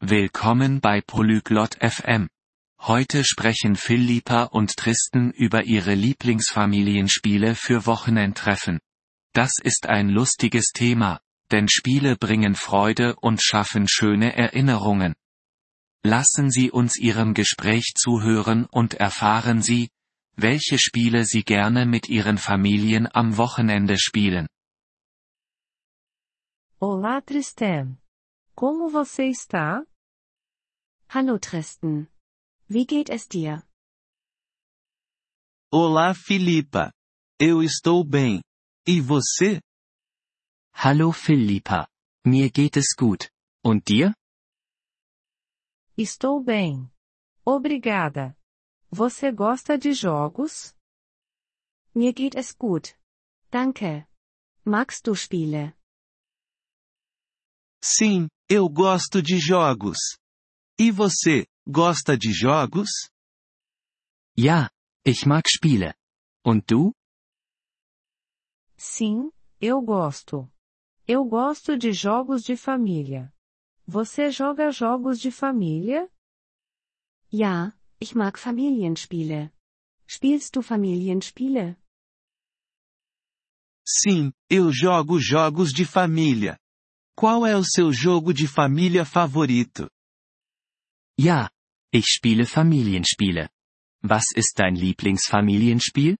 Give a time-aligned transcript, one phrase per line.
[0.00, 2.28] Willkommen bei Polyglot FM.
[2.82, 8.78] Heute sprechen Philippa und Tristan über ihre Lieblingsfamilienspiele für Wochenendtreffen.
[9.32, 15.16] Das ist ein lustiges Thema, denn Spiele bringen Freude und schaffen schöne Erinnerungen.
[16.04, 19.90] Lassen Sie uns Ihrem Gespräch zuhören und erfahren Sie,
[20.36, 24.46] welche Spiele Sie gerne mit Ihren Familien am Wochenende spielen.
[26.78, 27.98] Olá, Tristan.
[28.58, 29.86] Como você está?
[31.08, 32.08] Hallo Tristan.
[32.68, 33.62] Wie geht es dir?
[35.72, 36.92] Olá, Filipa.
[37.38, 38.42] Eu estou bem.
[38.84, 39.60] E você?
[40.74, 41.86] Hallo Philippa.
[42.26, 43.30] Mir geht es gut.
[43.64, 44.12] Und dir?
[45.96, 46.90] Estou bem.
[47.46, 48.36] Obrigada.
[48.90, 50.74] Você gosta de jogos?
[51.94, 52.98] Mir geht es gut.
[53.52, 54.08] Danke.
[54.64, 55.78] Magst du Spiele?
[57.80, 59.98] Sim, eu gosto de jogos.
[60.78, 62.88] E você, gosta de jogos?
[64.38, 64.70] Ja,
[65.04, 65.94] ich mag Spiele.
[66.44, 66.92] Und du?
[68.76, 70.50] Sim, eu gosto.
[71.06, 73.32] Eu gosto de jogos de família.
[73.86, 76.10] Você joga jogos de família?
[77.30, 79.52] Ja, ich mag Familienspiele.
[80.06, 81.76] Spielst du Familienspiele?
[83.86, 86.58] Sim, eu jogo jogos de família.
[87.18, 89.90] Qual é o seu jogo de família favorito?
[91.18, 91.50] Ja,
[91.92, 93.48] ich spiele Familienspiele.
[94.04, 96.14] Was ist dein Lieblingsfamilienspiel?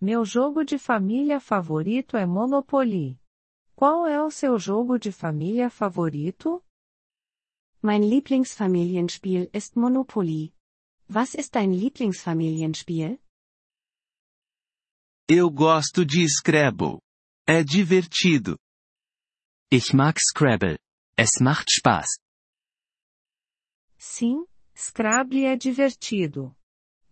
[0.00, 3.18] Meu jogo de família favorito é Monopoly.
[3.74, 6.64] Qual é o seu jogo de família favorito?
[7.82, 10.54] Mein Lieblingsfamilienspiel ist Monopoly.
[11.10, 13.18] Was ist dein Lieblingsfamilienspiel?
[15.28, 17.00] Eu gosto de Scrabble.
[17.48, 18.56] É divertido.
[19.70, 20.78] Ich mag Scrabble.
[21.14, 22.20] Es macht Spaß.
[23.98, 26.56] Sim, Scrabble é divertido.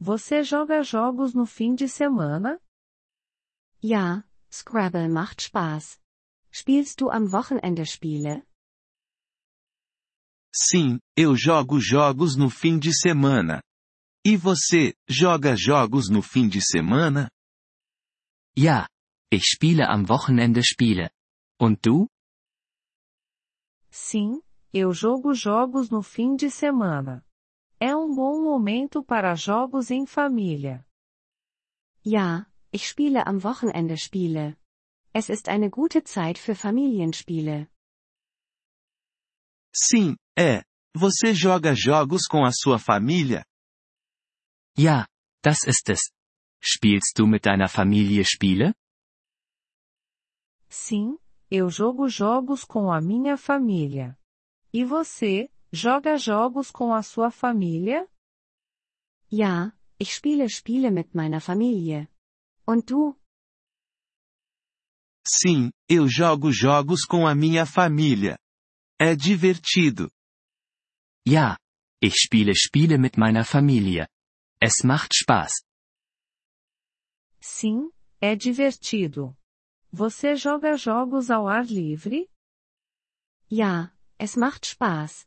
[0.01, 2.59] Você joga jogos no fim de semana?
[3.83, 6.01] Ja, Scrabble macht Spaß.
[6.51, 8.43] Spielst du am Wochenende Spiele?
[10.55, 13.63] Sim, eu jogo jogos no fim de semana.
[14.25, 17.31] E você, joga jogos no fim de semana?
[18.57, 18.89] Ja,
[19.31, 21.11] ich spiele am Wochenende Spiele.
[21.61, 22.09] Und du?
[23.91, 24.43] Sim,
[24.73, 27.25] eu jogo jogos no fim de semana.
[27.79, 30.87] É um bom momento para jogos em família.
[32.05, 34.57] Ja, ich spiele am Wochenende Spiele.
[35.13, 37.69] Es ist eine gute Zeit für Familienspiele.
[39.75, 40.63] Sim, é.
[40.95, 43.45] Você joga jogos com a sua família?
[44.79, 45.07] Ja,
[45.43, 46.01] das ist es.
[46.63, 48.75] Spielst du mit deiner Familie Spiele?
[50.69, 51.19] Sim,
[51.51, 54.19] eu jogo jogos com a minha família.
[54.73, 58.09] E você, joga jogos com a sua família?
[59.31, 62.09] Ja, ich spiele Spiele mit meiner Familie.
[62.67, 63.17] Und du?
[65.27, 68.39] Sim, eu jogo jogos com a minha família.
[68.99, 70.11] É divertido.
[71.27, 71.59] Ja,
[72.01, 74.09] ich spiele Spiele mit meiner Familie.
[74.61, 75.53] Es macht Spaß.
[77.41, 77.91] Sim,
[78.21, 79.37] é divertido.
[79.93, 82.29] Você joga jogos ao ar livre?
[83.51, 85.27] Ja, es macht Spaß.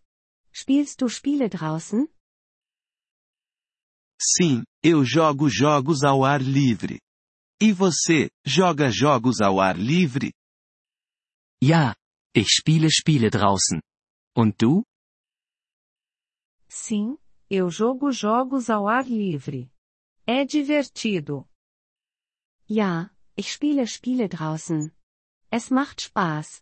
[0.54, 2.08] Spielst du Spiele draußen?
[4.22, 7.00] Sim, eu jogo jogos ao ar livre.
[7.62, 10.34] E você, joga jogos ao ar livre?
[11.64, 11.96] Ja,
[12.36, 13.82] ich spiele Spiele draußen.
[14.36, 14.84] Und du?
[16.68, 17.18] Sim,
[17.50, 19.72] eu jogo jogos ao ar livre.
[20.26, 21.48] É divertido.
[22.70, 23.10] Ja,
[23.40, 24.92] ich spiele Spiele draußen.
[25.50, 26.62] Es macht Spaß.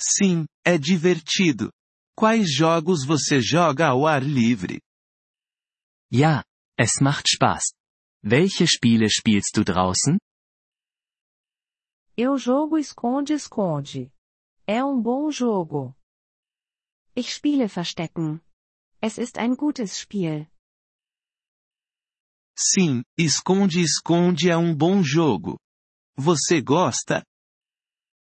[0.00, 1.72] Sim, é divertido.
[2.16, 4.80] Quais jogos você joga ao ar livre?
[6.12, 6.44] Ja,
[6.78, 7.72] es macht Spaß.
[8.22, 10.18] Welche Spiele spielst du draußen?
[12.16, 14.12] Eu jogo esconde-esconde.
[14.68, 15.96] É um bom jogo.
[17.16, 18.40] Ich spiele Verstecken.
[19.00, 20.46] Es ist ein gutes Spiel.
[22.62, 25.58] Sim, esconde-esconde é um bom jogo.
[26.14, 27.24] Você gosta?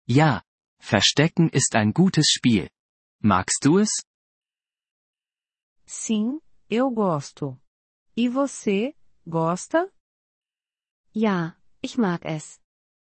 [0.07, 0.43] Ja,
[0.79, 2.69] Verstecken ist ein gutes Spiel.
[3.23, 3.89] Magst du es?
[5.87, 6.39] Sim,
[6.69, 7.59] eu gosto.
[8.15, 8.95] E você,
[9.25, 9.91] gosta?
[11.11, 12.59] Ja, ich mag es.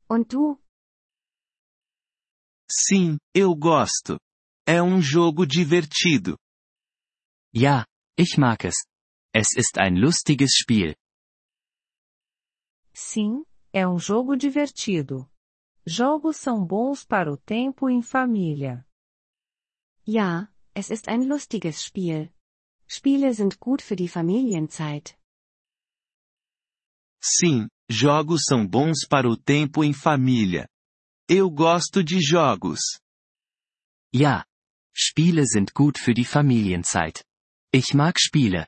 [0.07, 0.61] Und du?
[2.69, 4.19] Sim, eu gosto.
[4.67, 6.37] É um jogo divertido.
[7.51, 8.75] Ja, ich mag es.
[9.33, 10.95] Es ist ein lustiges Spiel.
[12.95, 13.43] Sim,
[13.73, 15.29] é um jogo divertido.
[15.85, 18.87] Jogos são bons para o tempo em família.
[20.07, 22.31] Ja, es ist ein lustiges Spiel.
[22.87, 25.17] Spiele sind gut für die Familienzeit.
[27.21, 30.69] Sim, jogos são bons para o tempo em família.
[31.27, 32.79] Eu gosto de jogos.
[34.13, 34.45] Ja.
[34.95, 37.25] Spiele sind gut für die Familienzeit.
[37.73, 38.67] Ich mag Spiele.